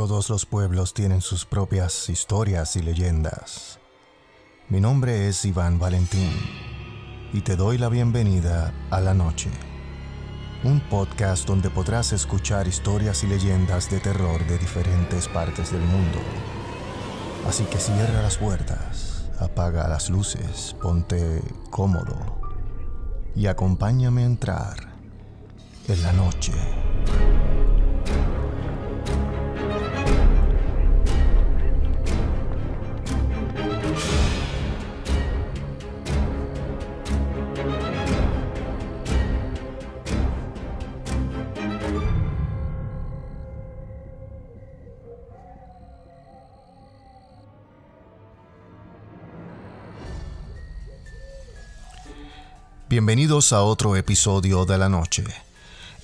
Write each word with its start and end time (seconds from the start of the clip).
Todos 0.00 0.30
los 0.30 0.46
pueblos 0.46 0.94
tienen 0.94 1.20
sus 1.20 1.44
propias 1.44 2.08
historias 2.08 2.74
y 2.74 2.80
leyendas. 2.80 3.78
Mi 4.70 4.80
nombre 4.80 5.28
es 5.28 5.44
Iván 5.44 5.78
Valentín 5.78 6.32
y 7.34 7.42
te 7.42 7.54
doy 7.54 7.76
la 7.76 7.90
bienvenida 7.90 8.72
a 8.90 8.98
La 9.02 9.12
Noche, 9.12 9.50
un 10.64 10.80
podcast 10.88 11.46
donde 11.46 11.68
podrás 11.68 12.14
escuchar 12.14 12.66
historias 12.66 13.24
y 13.24 13.26
leyendas 13.26 13.90
de 13.90 14.00
terror 14.00 14.42
de 14.46 14.56
diferentes 14.56 15.28
partes 15.28 15.70
del 15.70 15.82
mundo. 15.82 16.18
Así 17.46 17.64
que 17.64 17.76
cierra 17.76 18.22
las 18.22 18.38
puertas, 18.38 19.30
apaga 19.38 19.86
las 19.86 20.08
luces, 20.08 20.74
ponte 20.80 21.42
cómodo 21.68 22.40
y 23.36 23.48
acompáñame 23.48 24.22
a 24.22 24.26
entrar 24.26 24.94
en 25.88 26.02
la 26.02 26.14
noche. 26.14 26.54
Bienvenidos 52.90 53.52
a 53.52 53.62
otro 53.62 53.94
episodio 53.94 54.64
de 54.64 54.76
la 54.76 54.88
noche. 54.88 55.22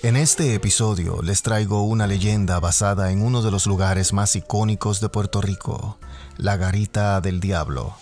En 0.04 0.14
este 0.14 0.54
episodio 0.54 1.20
les 1.20 1.42
traigo 1.42 1.82
una 1.82 2.06
leyenda 2.06 2.60
basada 2.60 3.10
en 3.10 3.22
uno 3.22 3.42
de 3.42 3.50
los 3.50 3.66
lugares 3.66 4.12
más 4.12 4.36
icónicos 4.36 5.00
de 5.00 5.08
Puerto 5.08 5.40
Rico, 5.40 5.98
la 6.36 6.56
Garita 6.56 7.20
del 7.20 7.40
Diablo. 7.40 7.96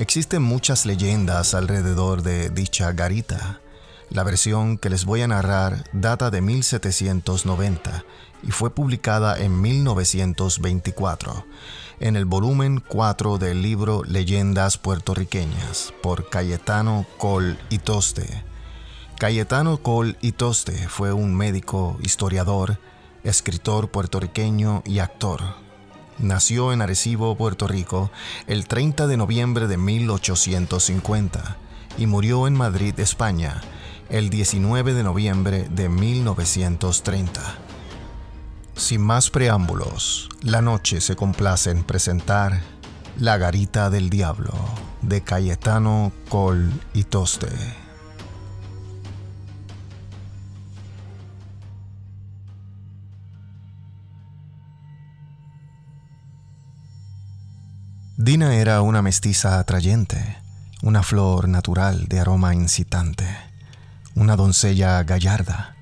Existen 0.00 0.42
muchas 0.42 0.84
leyendas 0.84 1.54
alrededor 1.54 2.22
de 2.22 2.50
dicha 2.50 2.90
garita. 2.90 3.60
La 4.10 4.22
versión 4.22 4.78
que 4.78 4.88
les 4.88 5.04
voy 5.04 5.20
a 5.22 5.28
narrar 5.28 5.84
data 5.92 6.30
de 6.30 6.40
1790 6.40 8.04
y 8.42 8.52
fue 8.52 8.70
publicada 8.70 9.38
en 9.38 9.60
1924 9.60 11.44
en 12.00 12.16
el 12.16 12.24
volumen 12.24 12.82
4 12.86 13.38
del 13.38 13.60
libro 13.60 14.04
Leyendas 14.04 14.78
puertorriqueñas 14.78 15.92
por 16.02 16.30
Cayetano 16.30 17.06
Col 17.18 17.58
y 17.70 17.78
Toste. 17.78 18.44
Cayetano 19.18 19.78
Col 19.78 20.16
y 20.20 20.32
Toste 20.32 20.88
fue 20.88 21.12
un 21.12 21.34
médico, 21.34 21.98
historiador, 22.00 22.78
escritor 23.24 23.90
puertorriqueño 23.90 24.82
y 24.86 25.00
actor. 25.00 25.42
Nació 26.18 26.72
en 26.72 26.82
Arecibo, 26.82 27.36
Puerto 27.36 27.66
Rico, 27.68 28.10
el 28.46 28.66
30 28.66 29.06
de 29.06 29.16
noviembre 29.16 29.66
de 29.66 29.76
1850 29.76 31.56
y 31.96 32.06
murió 32.06 32.46
en 32.46 32.54
Madrid, 32.54 32.98
España, 32.98 33.60
el 34.10 34.30
19 34.30 34.94
de 34.94 35.02
noviembre 35.02 35.68
de 35.70 35.88
1930. 35.88 37.40
Sin 38.74 39.02
más 39.02 39.30
preámbulos, 39.30 40.28
la 40.42 40.62
noche 40.62 41.00
se 41.00 41.16
complace 41.16 41.70
en 41.70 41.84
presentar 41.84 42.60
La 43.18 43.36
Garita 43.36 43.90
del 43.90 44.08
Diablo 44.08 44.54
de 45.02 45.22
Cayetano 45.22 46.12
Col 46.28 46.72
y 46.94 47.04
Toste. 47.04 47.48
Dina 58.16 58.56
era 58.56 58.82
una 58.82 59.00
mestiza 59.00 59.60
atrayente, 59.60 60.38
una 60.82 61.02
flor 61.02 61.48
natural 61.48 62.06
de 62.08 62.18
aroma 62.18 62.52
incitante, 62.54 63.24
una 64.18 64.34
doncella 64.34 65.04
gallarda, 65.04 65.76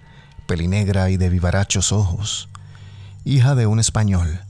pelinegra 0.47 1.09
y 1.09 1.17
de 1.17 1.31
vivarachos 1.31 1.91
ojos, 1.91 2.51
hija 3.25 3.55
de 3.55 3.67
un 3.67 3.81
español, 3.81 4.41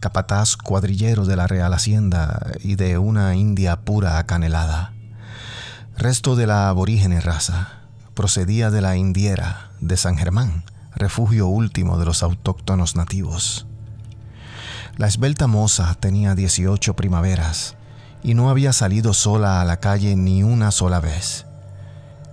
capataz 0.00 0.56
cuadrillero 0.56 1.26
de 1.26 1.36
la 1.36 1.46
Real 1.46 1.74
Hacienda 1.74 2.52
y 2.60 2.76
de 2.76 2.96
una 2.96 3.36
india 3.36 3.76
pura 3.76 4.18
acanelada. 4.18 4.94
Resto 5.94 6.36
de 6.36 6.46
la 6.46 6.70
aborígene 6.70 7.20
raza, 7.20 7.80
procedía 8.14 8.70
de 8.70 8.80
la 8.80 8.96
indiera 8.96 9.70
de 9.80 9.98
San 9.98 10.16
Germán, 10.16 10.64
refugio 10.96 11.46
último 11.46 11.98
de 11.98 12.06
los 12.06 12.22
autóctonos 12.22 12.96
nativos. 12.96 13.66
La 14.96 15.06
esbelta 15.06 15.48
moza 15.48 15.94
tenía 16.00 16.34
18 16.34 16.96
primaveras 16.96 17.76
y 18.22 18.32
no 18.32 18.48
había 18.48 18.72
salido 18.72 19.12
sola 19.12 19.60
a 19.60 19.66
la 19.66 19.80
calle 19.80 20.16
ni 20.16 20.42
una 20.42 20.70
sola 20.70 20.98
vez. 20.98 21.44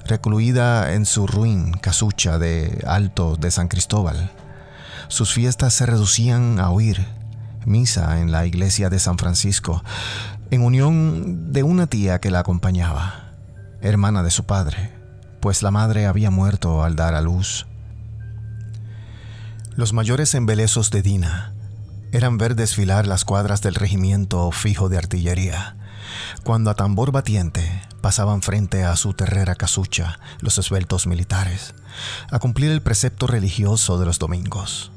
Recluida 0.05 0.93
en 0.93 1.05
su 1.05 1.27
ruin 1.27 1.73
casucha 1.73 2.37
de 2.39 2.83
Alto 2.87 3.35
de 3.35 3.51
San 3.51 3.67
Cristóbal, 3.67 4.31
sus 5.07 5.33
fiestas 5.33 5.73
se 5.73 5.85
reducían 5.85 6.59
a 6.59 6.69
oír 6.69 7.05
misa 7.65 8.21
en 8.21 8.31
la 8.31 8.45
iglesia 8.45 8.89
de 8.89 8.99
San 8.99 9.17
Francisco, 9.17 9.83
en 10.49 10.63
unión 10.63 11.51
de 11.51 11.63
una 11.63 11.87
tía 11.87 12.19
que 12.19 12.31
la 12.31 12.39
acompañaba, 12.39 13.33
hermana 13.81 14.23
de 14.23 14.31
su 14.31 14.45
padre, 14.45 14.91
pues 15.39 15.63
la 15.63 15.71
madre 15.71 16.05
había 16.05 16.31
muerto 16.31 16.83
al 16.83 16.95
dar 16.95 17.13
a 17.13 17.21
luz. 17.21 17.67
Los 19.75 19.93
mayores 19.93 20.33
embelezos 20.35 20.91
de 20.91 21.01
Dina 21.01 21.53
eran 22.11 22.37
ver 22.37 22.55
desfilar 22.55 23.07
las 23.07 23.23
cuadras 23.23 23.61
del 23.61 23.75
regimiento 23.75 24.51
fijo 24.51 24.89
de 24.89 24.97
artillería, 24.97 25.77
cuando 26.43 26.69
a 26.69 26.75
tambor 26.75 27.11
batiente 27.11 27.81
pasaban 28.01 28.41
frente 28.41 28.83
a 28.83 28.95
su 28.95 29.13
terrera 29.13 29.55
casucha 29.55 30.19
los 30.39 30.57
esbeltos 30.57 31.07
militares, 31.07 31.73
a 32.31 32.39
cumplir 32.39 32.71
el 32.71 32.81
precepto 32.81 33.27
religioso 33.27 33.99
de 33.99 34.05
los 34.05 34.19
domingos 34.19 34.91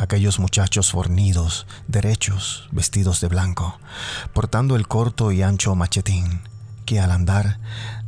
aquellos 0.00 0.38
muchachos 0.38 0.92
fornidos, 0.92 1.66
derechos, 1.86 2.68
vestidos 2.72 3.20
de 3.20 3.28
blanco, 3.28 3.78
portando 4.32 4.76
el 4.76 4.88
corto 4.88 5.30
y 5.30 5.42
ancho 5.42 5.74
machetín, 5.74 6.40
que 6.86 7.00
al 7.00 7.10
andar 7.10 7.58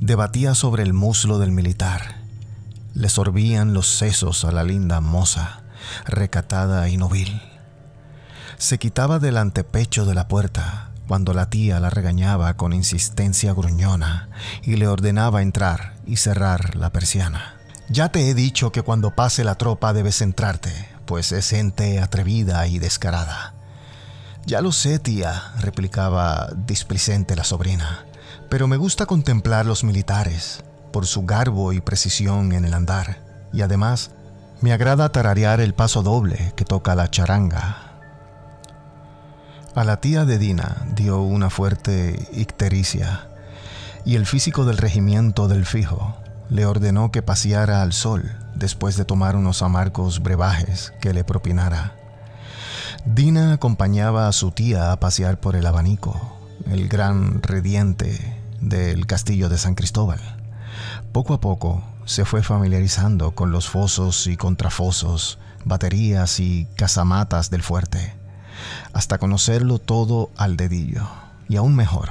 debatía 0.00 0.54
sobre 0.54 0.82
el 0.84 0.94
muslo 0.94 1.38
del 1.38 1.52
militar. 1.52 2.22
Le 2.94 3.10
sorbían 3.10 3.74
los 3.74 3.88
sesos 3.88 4.44
a 4.44 4.52
la 4.52 4.64
linda 4.64 5.00
moza, 5.00 5.62
recatada 6.06 6.88
y 6.88 6.96
novil. 6.96 7.42
Se 8.56 8.78
quitaba 8.78 9.18
del 9.18 9.36
antepecho 9.36 10.06
de 10.06 10.14
la 10.14 10.28
puerta 10.28 10.91
cuando 11.12 11.34
la 11.34 11.50
tía 11.50 11.78
la 11.78 11.90
regañaba 11.90 12.56
con 12.56 12.72
insistencia 12.72 13.52
gruñona 13.52 14.30
y 14.62 14.76
le 14.76 14.88
ordenaba 14.88 15.42
entrar 15.42 15.92
y 16.06 16.16
cerrar 16.16 16.74
la 16.74 16.90
persiana. 16.90 17.56
Ya 17.90 18.10
te 18.10 18.30
he 18.30 18.34
dicho 18.34 18.72
que 18.72 18.80
cuando 18.80 19.14
pase 19.14 19.44
la 19.44 19.56
tropa 19.56 19.92
debes 19.92 20.16
centrarte, 20.16 20.72
pues 21.04 21.32
es 21.32 21.50
gente 21.50 22.00
atrevida 22.00 22.66
y 22.66 22.78
descarada. 22.78 23.52
Ya 24.46 24.62
lo 24.62 24.72
sé, 24.72 24.98
tía, 24.98 25.52
replicaba 25.60 26.48
displicente 26.56 27.36
la 27.36 27.44
sobrina, 27.44 28.06
pero 28.48 28.66
me 28.66 28.78
gusta 28.78 29.04
contemplar 29.04 29.66
los 29.66 29.84
militares, 29.84 30.64
por 30.94 31.04
su 31.04 31.26
garbo 31.26 31.74
y 31.74 31.82
precisión 31.82 32.52
en 32.52 32.64
el 32.64 32.72
andar, 32.72 33.22
y 33.52 33.60
además 33.60 34.12
me 34.62 34.72
agrada 34.72 35.12
tararear 35.12 35.60
el 35.60 35.74
paso 35.74 36.02
doble 36.02 36.54
que 36.56 36.64
toca 36.64 36.94
la 36.94 37.10
charanga. 37.10 37.91
A 39.74 39.84
la 39.84 40.02
tía 40.02 40.26
de 40.26 40.36
Dina 40.38 40.86
dio 40.94 41.22
una 41.22 41.48
fuerte 41.48 42.28
ictericia, 42.34 43.26
y 44.04 44.16
el 44.16 44.26
físico 44.26 44.66
del 44.66 44.76
regimiento 44.76 45.48
del 45.48 45.64
fijo 45.64 46.14
le 46.50 46.66
ordenó 46.66 47.10
que 47.10 47.22
paseara 47.22 47.80
al 47.80 47.94
sol 47.94 48.36
después 48.54 48.98
de 48.98 49.06
tomar 49.06 49.34
unos 49.34 49.62
amargos 49.62 50.22
brebajes 50.22 50.92
que 51.00 51.14
le 51.14 51.24
propinara. 51.24 51.96
Dina 53.06 53.54
acompañaba 53.54 54.28
a 54.28 54.32
su 54.32 54.50
tía 54.50 54.92
a 54.92 55.00
pasear 55.00 55.40
por 55.40 55.56
el 55.56 55.64
abanico, 55.64 56.20
el 56.70 56.86
gran 56.86 57.42
rediente 57.42 58.42
del 58.60 59.06
castillo 59.06 59.48
de 59.48 59.56
San 59.56 59.74
Cristóbal. 59.74 60.20
Poco 61.12 61.32
a 61.32 61.40
poco 61.40 61.82
se 62.04 62.26
fue 62.26 62.42
familiarizando 62.42 63.30
con 63.30 63.52
los 63.52 63.70
fosos 63.70 64.26
y 64.26 64.36
contrafosos, 64.36 65.38
baterías 65.64 66.40
y 66.40 66.68
casamatas 66.76 67.48
del 67.48 67.62
fuerte, 67.62 68.20
hasta 68.92 69.18
conocerlo 69.18 69.78
todo 69.78 70.30
al 70.36 70.56
dedillo, 70.56 71.08
y 71.48 71.56
aún 71.56 71.74
mejor, 71.74 72.10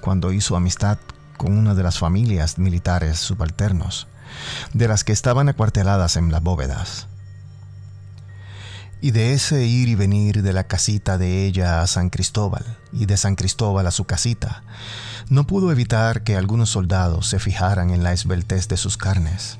cuando 0.00 0.32
hizo 0.32 0.56
amistad 0.56 0.98
con 1.36 1.56
una 1.56 1.74
de 1.74 1.82
las 1.82 1.98
familias 1.98 2.58
militares 2.58 3.18
subalternos, 3.18 4.06
de 4.72 4.88
las 4.88 5.04
que 5.04 5.12
estaban 5.12 5.48
acuarteladas 5.48 6.16
en 6.16 6.30
las 6.30 6.42
bóvedas. 6.42 7.06
Y 9.00 9.10
de 9.10 9.34
ese 9.34 9.64
ir 9.66 9.88
y 9.88 9.94
venir 9.94 10.42
de 10.42 10.52
la 10.52 10.64
casita 10.64 11.18
de 11.18 11.44
ella 11.44 11.82
a 11.82 11.86
San 11.86 12.08
Cristóbal 12.08 12.64
y 12.92 13.06
de 13.06 13.16
San 13.16 13.36
Cristóbal 13.36 13.86
a 13.86 13.90
su 13.90 14.04
casita, 14.04 14.62
no 15.28 15.46
pudo 15.46 15.72
evitar 15.72 16.22
que 16.22 16.36
algunos 16.36 16.70
soldados 16.70 17.28
se 17.28 17.38
fijaran 17.38 17.90
en 17.90 18.02
la 18.02 18.12
esbeltez 18.12 18.68
de 18.68 18.76
sus 18.76 18.96
carnes, 18.96 19.58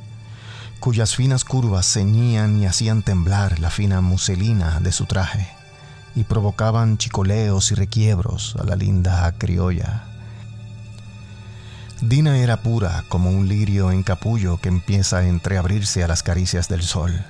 cuyas 0.81 1.15
finas 1.15 1.45
curvas 1.45 1.91
ceñían 1.91 2.59
y 2.59 2.67
hacían 2.67 3.03
temblar 3.03 3.59
la 3.61 3.71
fina 3.71 4.01
muselina 4.01 4.81
de 4.81 4.93
su 4.93 5.07
traje, 5.07 5.49
y 6.15 6.25
provocaban 6.25 6.99
chicoleos 6.99 7.73
y 7.73 7.75
requiebros 7.75 8.57
a 8.61 8.65
la 8.65 8.77
linda 8.77 9.33
criolla. 9.39 10.05
Dina 12.01 12.39
era 12.39 12.59
pura 12.59 13.05
como 13.09 13.31
un 13.31 13.49
lirio 13.49 13.91
en 13.91 14.03
capullo 14.03 14.59
que 14.59 14.69
empieza 14.69 15.19
a 15.19 15.27
entreabrirse 15.27 16.05
a 16.05 16.09
las 16.09 16.23
caricias 16.23 16.69
del 16.69 16.83
sol, 16.83 17.25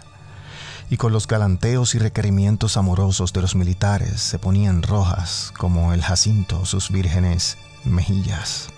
y 0.91 0.97
con 0.97 1.13
los 1.13 1.27
galanteos 1.27 1.95
y 1.95 1.99
requerimientos 1.99 2.77
amorosos 2.77 3.33
de 3.33 3.41
los 3.41 3.55
militares 3.55 4.21
se 4.21 4.39
ponían 4.39 4.83
rojas 4.83 5.53
como 5.57 5.93
el 5.93 6.03
jacinto 6.03 6.65
sus 6.67 6.91
vírgenes 6.91 7.57
mejillas. 7.85 8.69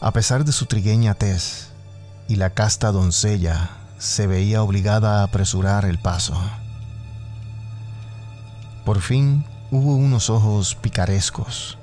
A 0.00 0.12
pesar 0.12 0.44
de 0.44 0.52
su 0.52 0.66
trigueña 0.66 1.14
tez 1.14 1.68
y 2.28 2.36
la 2.36 2.50
casta 2.50 2.90
doncella, 2.90 3.70
se 3.98 4.26
veía 4.26 4.62
obligada 4.62 5.20
a 5.20 5.24
apresurar 5.24 5.84
el 5.84 5.98
paso. 5.98 6.38
Por 8.84 9.00
fin 9.00 9.46
hubo 9.70 9.96
unos 9.96 10.28
ojos 10.28 10.74
picarescos 10.74 11.78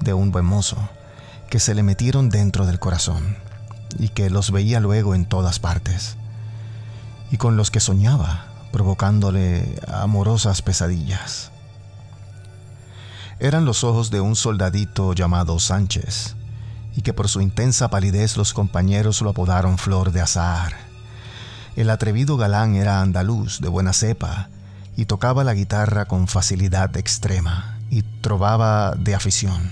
de 0.00 0.14
un 0.14 0.32
buen 0.32 0.46
mozo 0.46 0.76
que 1.50 1.60
se 1.60 1.74
le 1.74 1.82
metieron 1.82 2.30
dentro 2.30 2.64
del 2.64 2.78
corazón 2.78 3.36
y 3.98 4.08
que 4.08 4.30
los 4.30 4.50
veía 4.50 4.80
luego 4.80 5.14
en 5.14 5.26
todas 5.26 5.58
partes, 5.58 6.16
y 7.30 7.36
con 7.36 7.56
los 7.56 7.70
que 7.70 7.80
soñaba, 7.80 8.46
provocándole 8.72 9.78
amorosas 9.86 10.62
pesadillas. 10.62 11.50
Eran 13.38 13.64
los 13.64 13.84
ojos 13.84 14.10
de 14.10 14.20
un 14.20 14.34
soldadito 14.34 15.12
llamado 15.12 15.58
Sánchez, 15.58 16.36
y 16.96 17.02
que 17.02 17.12
por 17.12 17.28
su 17.28 17.42
intensa 17.42 17.88
palidez 17.88 18.38
los 18.38 18.54
compañeros 18.54 19.20
lo 19.20 19.30
apodaron 19.30 19.76
Flor 19.76 20.10
de 20.10 20.22
Azahar. 20.22 20.72
El 21.76 21.90
atrevido 21.90 22.38
galán 22.38 22.74
era 22.74 23.02
andaluz 23.02 23.60
de 23.60 23.68
buena 23.68 23.92
cepa 23.92 24.48
y 24.96 25.04
tocaba 25.04 25.44
la 25.44 25.54
guitarra 25.54 26.06
con 26.06 26.26
facilidad 26.26 26.96
extrema 26.96 27.78
y 27.90 28.02
trovaba 28.02 28.94
de 28.96 29.14
afición, 29.14 29.70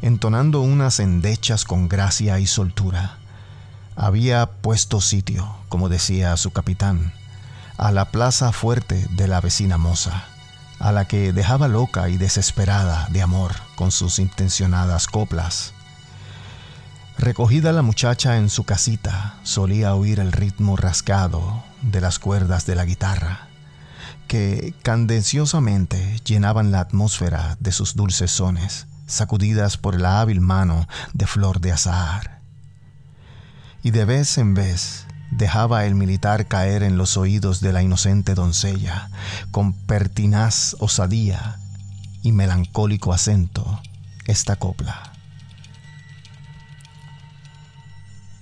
entonando 0.00 0.60
unas 0.60 1.00
endechas 1.00 1.64
con 1.64 1.88
gracia 1.88 2.38
y 2.38 2.46
soltura. 2.46 3.18
Había 3.96 4.46
puesto 4.46 5.00
sitio, 5.00 5.56
como 5.68 5.88
decía 5.88 6.36
su 6.36 6.52
capitán, 6.52 7.12
a 7.76 7.90
la 7.90 8.06
plaza 8.06 8.52
fuerte 8.52 9.06
de 9.10 9.26
la 9.26 9.40
vecina 9.40 9.76
moza, 9.76 10.24
a 10.78 10.92
la 10.92 11.06
que 11.06 11.32
dejaba 11.32 11.66
loca 11.66 12.08
y 12.08 12.16
desesperada 12.16 13.08
de 13.10 13.22
amor 13.22 13.52
con 13.74 13.90
sus 13.90 14.20
intencionadas 14.20 15.08
coplas. 15.08 15.74
Recogida 17.18 17.72
la 17.72 17.82
muchacha 17.82 18.36
en 18.36 18.48
su 18.48 18.62
casita, 18.62 19.34
solía 19.42 19.96
oír 19.96 20.20
el 20.20 20.30
ritmo 20.30 20.76
rascado 20.76 21.64
de 21.82 22.00
las 22.00 22.20
cuerdas 22.20 22.64
de 22.64 22.76
la 22.76 22.84
guitarra, 22.84 23.47
que 24.28 24.74
candenciosamente 24.82 26.20
llenaban 26.24 26.70
la 26.70 26.80
atmósfera 26.80 27.56
de 27.58 27.72
sus 27.72 27.96
dulces 27.96 28.30
sones, 28.30 28.86
sacudidas 29.06 29.78
por 29.78 29.98
la 29.98 30.20
hábil 30.20 30.40
mano 30.40 30.86
de 31.14 31.26
flor 31.26 31.60
de 31.60 31.72
azahar. 31.72 32.40
Y 33.82 33.90
de 33.90 34.04
vez 34.04 34.38
en 34.38 34.54
vez 34.54 35.06
dejaba 35.30 35.86
el 35.86 35.94
militar 35.94 36.46
caer 36.46 36.82
en 36.82 36.98
los 36.98 37.16
oídos 37.16 37.60
de 37.60 37.72
la 37.72 37.82
inocente 37.82 38.34
doncella, 38.34 39.10
con 39.50 39.72
pertinaz 39.72 40.76
osadía 40.78 41.58
y 42.22 42.32
melancólico 42.32 43.12
acento, 43.12 43.80
esta 44.26 44.56
copla. 44.56 45.12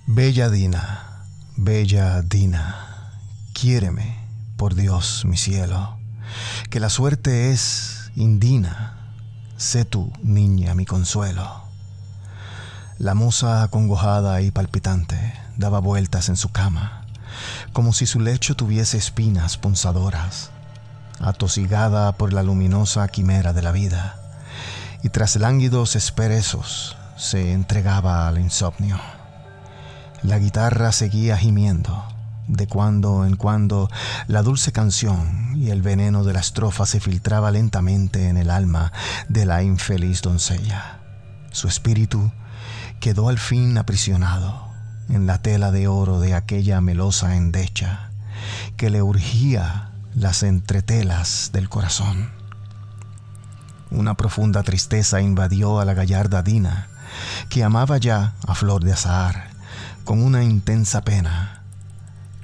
Bella 0.06 0.50
Dina, 0.50 1.24
bella 1.56 2.22
Dina, 2.22 3.12
quiéreme, 3.52 4.25
por 4.56 4.74
Dios, 4.74 5.24
mi 5.26 5.36
cielo, 5.36 5.98
que 6.70 6.80
la 6.80 6.88
suerte 6.88 7.52
es 7.52 8.10
indina, 8.16 9.12
sé 9.56 9.84
tú, 9.84 10.12
niña, 10.22 10.74
mi 10.74 10.86
consuelo. 10.86 11.64
La 12.98 13.14
moza 13.14 13.62
acongojada 13.62 14.40
y 14.40 14.50
palpitante 14.50 15.34
daba 15.56 15.80
vueltas 15.80 16.28
en 16.30 16.36
su 16.36 16.50
cama, 16.50 17.06
como 17.72 17.92
si 17.92 18.06
su 18.06 18.20
lecho 18.20 18.56
tuviese 18.56 18.96
espinas 18.96 19.58
punzadoras, 19.58 20.50
atosigada 21.20 22.12
por 22.12 22.32
la 22.32 22.42
luminosa 22.42 23.06
quimera 23.08 23.52
de 23.52 23.62
la 23.62 23.72
vida, 23.72 24.16
y 25.02 25.10
tras 25.10 25.36
lánguidos 25.36 25.96
esperezos 25.96 26.96
se 27.16 27.52
entregaba 27.52 28.26
al 28.28 28.38
insomnio. 28.38 28.98
La 30.22 30.38
guitarra 30.38 30.92
seguía 30.92 31.36
gimiendo. 31.36 32.15
De 32.48 32.66
cuando 32.66 33.26
en 33.26 33.36
cuando 33.36 33.90
la 34.28 34.42
dulce 34.42 34.72
canción 34.72 35.52
y 35.56 35.70
el 35.70 35.82
veneno 35.82 36.22
de 36.22 36.32
la 36.32 36.40
estrofa 36.40 36.86
se 36.86 37.00
filtraba 37.00 37.50
lentamente 37.50 38.28
en 38.28 38.36
el 38.36 38.50
alma 38.50 38.92
de 39.28 39.46
la 39.46 39.62
infeliz 39.62 40.22
doncella. 40.22 41.00
Su 41.50 41.68
espíritu 41.68 42.30
quedó 43.00 43.28
al 43.28 43.38
fin 43.38 43.78
aprisionado 43.78 44.68
en 45.08 45.26
la 45.26 45.42
tela 45.42 45.70
de 45.70 45.88
oro 45.88 46.20
de 46.20 46.34
aquella 46.34 46.80
melosa 46.80 47.36
endecha 47.36 48.10
que 48.76 48.90
le 48.90 49.02
urgía 49.02 49.90
las 50.14 50.42
entretelas 50.42 51.50
del 51.52 51.68
corazón. 51.68 52.30
Una 53.90 54.14
profunda 54.14 54.62
tristeza 54.62 55.20
invadió 55.20 55.80
a 55.80 55.84
la 55.84 55.94
gallarda 55.94 56.42
Dina, 56.42 56.88
que 57.48 57.64
amaba 57.64 57.98
ya 57.98 58.34
a 58.46 58.54
Flor 58.54 58.84
de 58.84 58.92
Azahar 58.92 59.48
con 60.04 60.22
una 60.22 60.44
intensa 60.44 61.02
pena, 61.02 61.62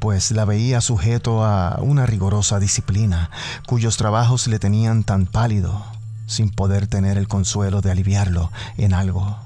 pues 0.02 0.32
la 0.32 0.44
veía 0.44 0.81
sujeto 0.81 1.44
a 1.44 1.78
una 1.81 2.06
rigorosa 2.06 2.58
disciplina 2.58 3.31
cuyos 3.69 3.96
trabajos 3.96 4.49
le 4.49 4.58
tenían 4.58 5.04
tan 5.04 5.26
pálido, 5.26 5.81
sin 6.26 6.50
poder 6.50 6.88
tener 6.88 7.19
el 7.19 7.28
consuelo 7.28 7.82
de 7.82 7.93
aliviarlo 7.93 8.50
en 8.78 8.94
algo, 8.94 9.38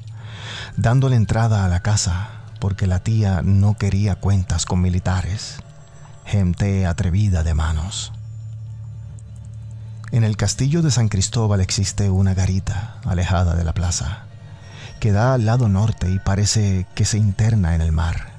dándole 0.79 1.17
entrada 1.17 1.67
a 1.67 1.69
la 1.69 1.81
casa, 1.81 2.31
porque 2.59 2.87
la 2.87 3.01
tía 3.01 3.43
no 3.45 3.77
quería 3.77 4.15
cuentas 4.15 4.65
con 4.65 4.81
militares, 4.81 5.57
gente 6.25 6.87
atrevida 6.87 7.43
de 7.43 7.53
manos. 7.53 8.15
En 10.11 10.25
el 10.25 10.39
castillo 10.39 10.81
de 10.81 10.91
San 10.91 11.11
Cristóbal 11.11 11.61
existe 11.61 12.09
una 12.09 12.33
garita 12.33 12.97
alejada 13.05 13.57
de 13.57 13.65
la 13.65 13.75
plaza 13.75 14.25
que 15.01 15.13
da 15.13 15.35
al 15.35 15.45
lado 15.45 15.69
norte 15.69 16.11
y 16.11 16.19
parece 16.19 16.87
que 16.95 17.05
se 17.05 17.19
interna 17.19 17.75
en 17.75 17.83
el 17.83 17.93
mar. 17.93 18.36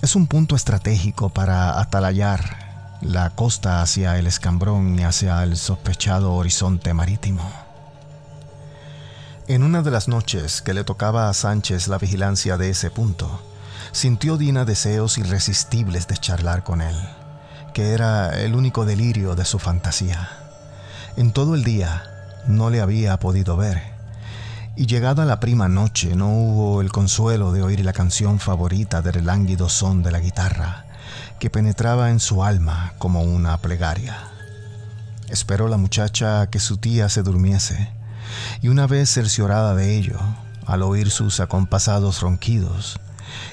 Es 0.00 0.14
un 0.14 0.28
punto 0.28 0.54
estratégico 0.54 1.28
para 1.30 1.80
atalayar 1.80 2.98
la 3.00 3.30
costa 3.30 3.82
hacia 3.82 4.16
el 4.16 4.28
escambrón 4.28 4.96
y 4.96 5.02
hacia 5.02 5.42
el 5.42 5.56
sospechado 5.56 6.34
horizonte 6.34 6.94
marítimo. 6.94 7.42
En 9.48 9.64
una 9.64 9.82
de 9.82 9.90
las 9.90 10.06
noches 10.06 10.62
que 10.62 10.72
le 10.72 10.84
tocaba 10.84 11.28
a 11.28 11.34
Sánchez 11.34 11.88
la 11.88 11.98
vigilancia 11.98 12.56
de 12.56 12.70
ese 12.70 12.92
punto, 12.92 13.42
sintió 13.90 14.36
Dina 14.36 14.64
deseos 14.64 15.18
irresistibles 15.18 16.06
de 16.06 16.16
charlar 16.16 16.62
con 16.62 16.80
él, 16.80 16.96
que 17.74 17.90
era 17.90 18.40
el 18.40 18.54
único 18.54 18.84
delirio 18.84 19.34
de 19.34 19.44
su 19.44 19.58
fantasía. 19.58 20.28
En 21.16 21.32
todo 21.32 21.56
el 21.56 21.64
día 21.64 22.04
no 22.46 22.70
le 22.70 22.80
había 22.80 23.18
podido 23.18 23.56
ver, 23.56 23.97
y 24.78 24.86
llegada 24.86 25.24
la 25.24 25.40
prima 25.40 25.68
noche 25.68 26.14
no 26.14 26.28
hubo 26.28 26.80
el 26.80 26.92
consuelo 26.92 27.50
de 27.50 27.64
oír 27.64 27.84
la 27.84 27.92
canción 27.92 28.38
favorita 28.38 29.02
del 29.02 29.26
lánguido 29.26 29.68
son 29.68 30.04
de 30.04 30.12
la 30.12 30.20
guitarra, 30.20 30.86
que 31.40 31.50
penetraba 31.50 32.10
en 32.10 32.20
su 32.20 32.44
alma 32.44 32.92
como 32.98 33.22
una 33.22 33.58
plegaria. 33.58 34.16
Esperó 35.28 35.66
la 35.66 35.78
muchacha 35.78 36.46
que 36.46 36.60
su 36.60 36.76
tía 36.76 37.08
se 37.08 37.24
durmiese, 37.24 37.90
y 38.62 38.68
una 38.68 38.86
vez 38.86 39.10
cerciorada 39.10 39.74
de 39.74 39.96
ello, 39.96 40.20
al 40.64 40.84
oír 40.84 41.10
sus 41.10 41.40
acompasados 41.40 42.20
ronquidos, 42.20 43.00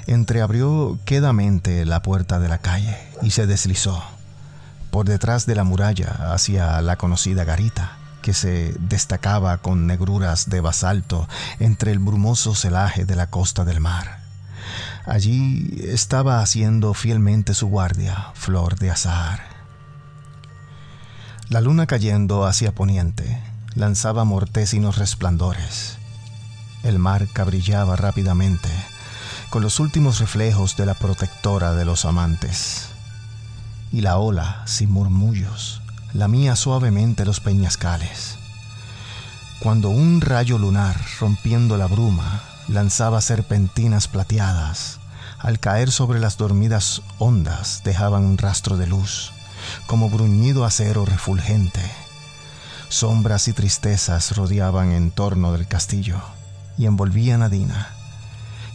entreabrió 0.06 1.00
quedamente 1.06 1.86
la 1.86 2.04
puerta 2.04 2.40
de 2.40 2.50
la 2.50 2.60
calle 2.60 2.96
y 3.24 3.32
se 3.32 3.48
deslizó 3.48 4.04
por 4.92 5.08
detrás 5.08 5.48
de 5.48 5.56
la 5.56 5.64
muralla 5.64 6.34
hacia 6.34 6.80
la 6.84 6.98
conocida 6.98 7.46
garita 7.46 7.98
que 8.26 8.34
se 8.34 8.74
destacaba 8.80 9.60
con 9.60 9.86
negruras 9.86 10.50
de 10.50 10.60
basalto 10.60 11.30
entre 11.60 11.92
el 11.92 12.00
brumoso 12.00 12.56
celaje 12.56 13.06
de 13.06 13.16
la 13.16 13.30
costa 13.30 13.66
del 13.66 13.80
mar. 13.80 14.18
Allí 15.06 15.78
estaba 15.84 16.40
haciendo 16.42 16.96
fielmente 16.96 17.54
su 17.54 17.68
guardia 17.68 18.32
Flor 18.34 18.80
de 18.80 18.90
Azahar. 18.90 19.44
La 21.50 21.62
luna 21.62 21.86
cayendo 21.86 22.48
hacia 22.48 22.74
poniente 22.74 23.44
lanzaba 23.76 24.24
mortésinos 24.24 24.98
resplandores. 24.98 26.00
El 26.82 26.98
mar 26.98 27.28
cabrillaba 27.32 27.96
rápidamente 27.96 28.70
con 29.52 29.62
los 29.62 29.80
últimos 29.80 30.18
reflejos 30.18 30.76
de 30.78 30.88
la 30.88 30.96
protectora 30.96 31.74
de 31.74 31.86
los 31.86 32.06
amantes. 32.06 32.88
Y 33.92 34.02
la 34.02 34.18
ola, 34.18 34.64
sin 34.66 34.90
murmullos, 34.90 35.84
lamía 36.16 36.56
suavemente 36.56 37.26
los 37.26 37.42
peñascales. 37.42 38.38
Cuando 39.60 39.90
un 39.90 40.22
rayo 40.22 40.58
lunar, 40.58 40.96
rompiendo 41.20 41.76
la 41.76 41.88
bruma, 41.88 42.42
lanzaba 42.70 43.20
serpentinas 43.20 44.08
plateadas, 44.08 45.00
al 45.40 45.60
caer 45.60 45.92
sobre 45.92 46.20
las 46.20 46.38
dormidas 46.38 47.02
ondas 47.20 47.82
dejaban 47.84 48.24
un 48.24 48.38
rastro 48.38 48.78
de 48.78 48.88
luz, 48.88 49.34
como 49.88 50.10
bruñido 50.10 50.64
acero 50.64 51.06
refulgente. 51.06 51.82
Sombras 52.88 53.50
y 53.50 53.54
tristezas 53.54 54.38
rodeaban 54.38 54.94
en 54.94 55.12
torno 55.12 55.52
del 55.52 55.68
castillo 55.68 56.22
y 56.78 56.86
envolvían 56.86 57.42
a 57.42 57.50
Dina, 57.50 57.90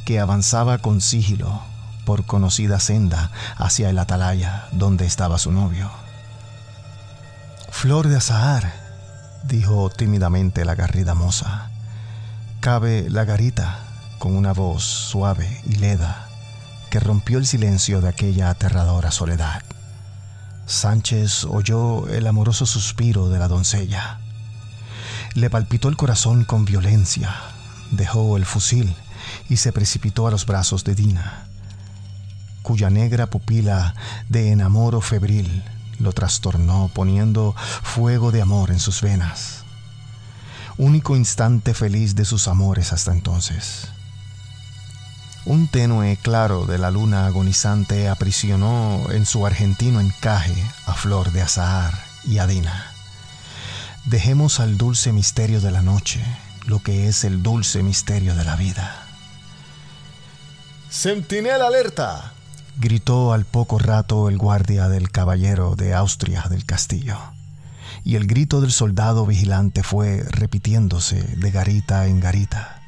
que 0.05 0.21
avanzaba 0.21 0.77
con 0.79 1.01
sigilo 1.01 1.63
por 2.05 2.27
conocida 2.27 2.81
senda 2.81 3.31
hacia 3.57 3.89
el 3.89 3.99
atalaya 3.99 4.69
donde 4.73 5.07
estaba 5.07 5.39
su 5.39 5.53
novio. 5.53 5.91
Flor 7.71 8.09
de 8.09 8.17
azahar, 8.17 8.73
dijo 9.45 9.89
tímidamente 9.89 10.65
la 10.65 10.75
garrida 10.75 11.15
moza. 11.15 11.71
Cabe 12.61 13.09
la 13.09 13.25
garita 13.25 13.79
con 14.19 14.37
una 14.37 14.53
voz 14.53 14.85
suave 14.85 15.63
y 15.67 15.77
leda 15.77 16.29
que 16.91 17.01
rompió 17.01 17.39
el 17.39 17.47
silencio 17.47 18.03
de 18.03 18.09
aquella 18.09 18.51
aterradora 18.51 19.11
soledad. 19.11 19.63
Sánchez 20.67 21.45
oyó 21.45 22.07
el 22.09 22.27
amoroso 22.27 22.67
suspiro 22.67 23.31
de 23.31 23.39
la 23.39 23.49
doncella. 23.49 24.19
Le 25.35 25.49
palpitó 25.49 25.89
el 25.89 25.97
corazón 25.97 26.45
con 26.45 26.67
violencia, 26.67 27.35
dejó 27.93 28.37
el 28.37 28.45
fusil 28.45 28.95
y 29.49 29.57
se 29.57 29.73
precipitó 29.73 30.27
a 30.27 30.31
los 30.31 30.45
brazos 30.45 30.85
de 30.85 30.95
Dina, 30.95 31.47
cuya 32.63 32.91
negra 32.91 33.29
pupila 33.29 33.95
de 34.29 34.53
enamoro 34.53 35.01
febril 35.01 35.63
lo 36.01 36.13
trastornó 36.13 36.91
poniendo 36.93 37.55
fuego 37.83 38.33
de 38.33 38.43
amor 38.43 38.71
en 38.71 38.81
sus 38.81 39.03
venas. 39.03 39.65
Único 40.77 41.17
instante 41.17 41.75
feliz 41.75 42.15
de 42.15 42.25
sus 42.25 42.49
amores 42.49 42.93
hasta 42.93 43.13
entonces. 43.13 43.89
Un 45.45 45.69
tenue 45.69 46.19
claro 46.21 46.67
de 46.67 46.79
la 46.79 46.91
luna 46.91 47.27
agonizante 47.27 48.09
aprisionó 48.09 49.07
en 49.11 49.25
su 49.27 49.47
argentino 49.47 50.01
encaje 50.01 50.55
a 50.87 50.95
Flor 50.95 51.33
de 51.33 51.43
Azahar 51.43 51.99
y 52.25 52.39
a 52.39 52.47
Dina. 52.47 52.93
Dejemos 54.05 54.61
al 54.61 54.77
dulce 54.77 55.13
misterio 55.13 55.61
de 55.61 55.71
la 55.71 55.83
noche 55.83 56.25
lo 56.67 56.83
que 56.83 57.09
es 57.09 57.25
el 57.25 57.43
dulce 57.43 57.83
misterio 57.83 58.35
de 58.35 58.45
la 58.45 58.57
vida. 58.57 59.07
Centinela 60.91 61.67
alerta, 61.67 62.33
gritó 62.79 63.33
al 63.33 63.45
poco 63.45 63.79
rato 63.79 64.29
el 64.29 64.39
guardia 64.39 64.89
del 64.89 65.11
caballero 65.11 65.77
de 65.77 65.95
Austria 65.95 66.47
del 66.49 66.65
castillo, 66.65 67.19
y 68.05 68.17
el 68.17 68.27
grito 68.27 68.61
del 68.61 68.73
soldado 68.73 69.27
vigilante 69.27 69.83
fue 69.83 70.25
repitiéndose 70.31 71.23
de 71.23 71.51
garita 71.51 72.07
en 72.07 72.21
garita, 72.21 72.83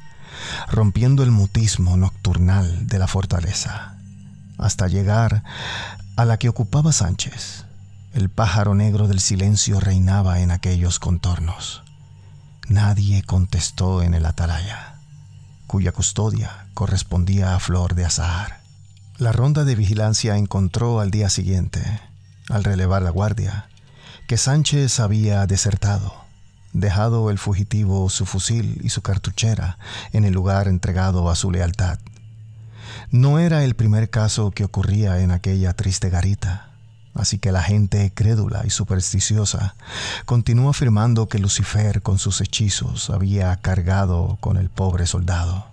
rompiendo 0.69 1.23
el 1.23 1.31
mutismo 1.31 1.97
nocturnal 1.97 2.87
de 2.87 2.99
la 2.99 3.07
fortaleza, 3.07 3.97
hasta 4.57 4.87
llegar 4.87 5.43
a 6.15 6.25
la 6.25 6.37
que 6.37 6.49
ocupaba 6.49 6.91
Sánchez. 6.91 7.65
El 8.13 8.29
pájaro 8.29 8.75
negro 8.75 9.07
del 9.07 9.19
silencio 9.19 9.79
reinaba 9.79 10.39
en 10.39 10.51
aquellos 10.51 10.99
contornos. 10.99 11.83
Nadie 12.67 13.23
contestó 13.23 14.03
en 14.03 14.13
el 14.13 14.25
atalaya, 14.25 14.99
cuya 15.67 15.91
custodia 15.91 16.67
correspondía 16.73 17.55
a 17.55 17.59
Flor 17.59 17.95
de 17.95 18.05
Azahar. 18.05 18.62
La 19.23 19.31
ronda 19.31 19.63
de 19.63 19.75
vigilancia 19.75 20.35
encontró 20.35 20.99
al 20.99 21.09
día 21.09 21.29
siguiente, 21.29 21.81
al 22.49 22.65
relevar 22.65 23.03
la 23.03 23.09
guardia, 23.09 23.69
que 24.27 24.35
Sánchez 24.35 24.99
había 24.99 25.47
desertado, 25.47 26.13
dejado 26.73 27.29
el 27.29 27.37
fugitivo 27.37 28.09
su 28.09 28.25
fusil 28.25 28.81
y 28.83 28.89
su 28.89 29.01
cartuchera 29.01 29.77
en 30.11 30.25
el 30.25 30.33
lugar 30.33 30.67
entregado 30.67 31.29
a 31.29 31.37
su 31.37 31.51
lealtad. 31.51 31.99
No 33.11 33.39
era 33.39 33.63
el 33.63 33.75
primer 33.75 34.09
caso 34.09 34.51
que 34.51 34.65
ocurría 34.65 35.21
en 35.21 35.31
aquella 35.31 35.71
triste 35.71 36.09
garita, 36.09 36.71
así 37.13 37.39
que 37.39 37.53
la 37.53 37.63
gente 37.63 38.11
crédula 38.13 38.63
y 38.65 38.71
supersticiosa 38.71 39.75
continuó 40.25 40.71
afirmando 40.71 41.29
que 41.29 41.39
Lucifer 41.39 42.01
con 42.01 42.19
sus 42.19 42.41
hechizos 42.41 43.09
había 43.09 43.55
cargado 43.55 44.37
con 44.41 44.57
el 44.57 44.69
pobre 44.69 45.07
soldado, 45.07 45.67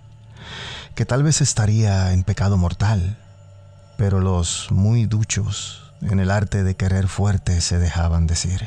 que 0.94 1.04
tal 1.04 1.24
vez 1.24 1.40
estaría 1.40 2.12
en 2.12 2.22
pecado 2.22 2.56
mortal 2.56 3.18
pero 4.00 4.18
los 4.18 4.68
muy 4.70 5.04
duchos 5.04 5.92
en 6.00 6.20
el 6.20 6.30
arte 6.30 6.64
de 6.64 6.74
querer 6.74 7.06
fuerte 7.06 7.60
se 7.60 7.78
dejaban 7.78 8.26
decir 8.26 8.66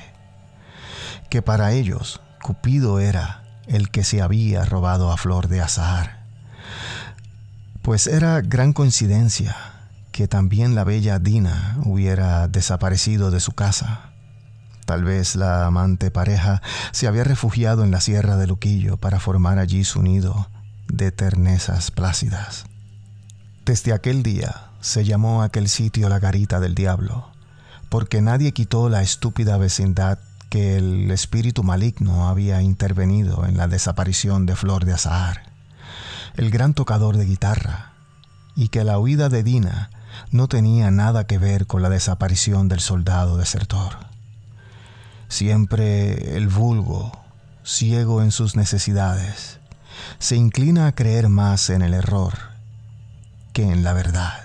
que 1.31 1.41
para 1.41 1.71
ellos 1.71 2.21
Cupido 2.43 2.99
era 2.99 3.43
el 3.65 3.89
que 3.89 4.03
se 4.03 4.21
había 4.21 4.63
robado 4.63 5.11
a 5.11 5.17
Flor 5.17 5.47
de 5.47 5.59
Azahar, 5.59 6.23
pues 7.81 8.05
era 8.05 8.41
gran 8.41 8.73
coincidencia 8.73 9.55
que 10.11 10.27
también 10.27 10.75
la 10.75 10.83
bella 10.83 11.17
Dina 11.17 11.79
hubiera 11.83 12.47
desaparecido 12.47 13.31
de 13.31 13.39
su 13.39 13.53
casa. 13.53 14.11
Tal 14.85 15.03
vez 15.03 15.35
la 15.35 15.65
amante 15.65 16.11
pareja 16.11 16.61
se 16.91 17.07
había 17.07 17.23
refugiado 17.23 17.83
en 17.83 17.89
la 17.89 18.01
sierra 18.01 18.37
de 18.37 18.45
Luquillo 18.45 18.97
para 18.97 19.19
formar 19.19 19.57
allí 19.57 19.83
su 19.83 20.03
nido 20.03 20.47
de 20.89 21.11
ternezas 21.11 21.89
plácidas. 21.89 22.65
Desde 23.65 23.93
aquel 23.93 24.21
día, 24.21 24.72
se 24.83 25.05
llamó 25.05 25.43
aquel 25.43 25.69
sitio 25.69 26.09
la 26.09 26.19
garita 26.19 26.59
del 26.59 26.75
diablo, 26.75 27.29
porque 27.87 28.21
nadie 28.21 28.51
quitó 28.51 28.89
la 28.89 29.01
estúpida 29.01 29.57
vecindad 29.57 30.19
que 30.49 30.75
el 30.75 31.09
espíritu 31.09 31.63
maligno 31.63 32.27
había 32.27 32.61
intervenido 32.61 33.45
en 33.45 33.55
la 33.55 33.69
desaparición 33.69 34.45
de 34.45 34.57
Flor 34.57 34.83
de 34.83 34.91
Azahar, 34.91 35.43
el 36.35 36.51
gran 36.51 36.73
tocador 36.73 37.15
de 37.15 37.23
guitarra, 37.23 37.93
y 38.57 38.67
que 38.67 38.83
la 38.83 38.99
huida 38.99 39.29
de 39.29 39.41
Dina 39.41 39.89
no 40.31 40.49
tenía 40.49 40.91
nada 40.91 41.27
que 41.27 41.37
ver 41.37 41.65
con 41.65 41.81
la 41.81 41.89
desaparición 41.89 42.67
del 42.67 42.81
soldado 42.81 43.37
desertor. 43.37 43.93
Siempre 45.29 46.35
el 46.35 46.49
vulgo, 46.49 47.23
ciego 47.63 48.21
en 48.21 48.31
sus 48.31 48.57
necesidades, 48.57 49.59
se 50.19 50.35
inclina 50.35 50.87
a 50.87 50.91
creer 50.93 51.29
más 51.29 51.69
en 51.69 51.83
el 51.83 51.93
error 51.93 52.33
que 53.53 53.63
en 53.63 53.85
la 53.85 53.93
verdad. 53.93 54.42